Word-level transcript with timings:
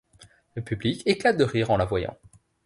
Le 0.55 0.63
public 0.63 1.03
éclate 1.05 1.37
de 1.37 1.43
rire 1.43 1.69
en 1.69 1.77
la 1.77 1.85
voyant. 1.85 2.17